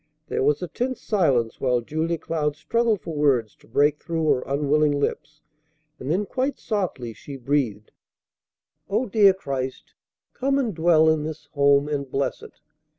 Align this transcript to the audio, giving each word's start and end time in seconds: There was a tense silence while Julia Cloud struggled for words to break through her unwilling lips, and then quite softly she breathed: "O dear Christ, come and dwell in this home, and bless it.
There 0.29 0.41
was 0.41 0.63
a 0.63 0.67
tense 0.67 0.99
silence 0.99 1.61
while 1.61 1.79
Julia 1.81 2.17
Cloud 2.17 2.55
struggled 2.55 3.01
for 3.01 3.13
words 3.13 3.55
to 3.57 3.67
break 3.67 3.99
through 4.01 4.27
her 4.31 4.41
unwilling 4.47 4.99
lips, 4.99 5.41
and 5.99 6.09
then 6.09 6.25
quite 6.25 6.57
softly 6.57 7.13
she 7.13 7.35
breathed: 7.37 7.91
"O 8.89 9.05
dear 9.05 9.31
Christ, 9.35 9.93
come 10.33 10.57
and 10.57 10.73
dwell 10.73 11.07
in 11.07 11.21
this 11.21 11.45
home, 11.51 11.87
and 11.87 12.09
bless 12.09 12.41
it. 12.41 12.61